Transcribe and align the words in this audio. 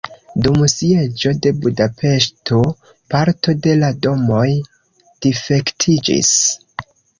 Dum 0.45 0.61
sieĝo 0.71 1.33
de 1.45 1.51
Budapeŝto 1.65 2.63
parto 3.15 3.55
de 3.67 3.77
la 3.83 3.93
domoj 4.07 4.49
difektiĝis. 5.29 6.35